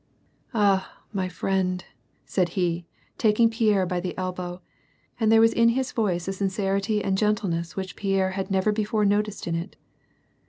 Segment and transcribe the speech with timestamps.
[0.55, 1.85] "Ah, my friend,"
[2.25, 2.87] said he,
[3.19, 4.59] taking Pierre by the elbow,
[5.19, 9.05] and there was in his voice a sincerity and gentleness which Pierre had never before
[9.05, 9.75] noticed in it.